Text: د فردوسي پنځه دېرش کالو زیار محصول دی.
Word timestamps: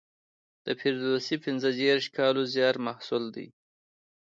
د 0.65 0.67
فردوسي 0.79 1.35
پنځه 1.45 1.69
دېرش 1.81 2.05
کالو 2.17 2.41
زیار 2.53 2.75
محصول 2.87 3.23
دی. 3.35 3.47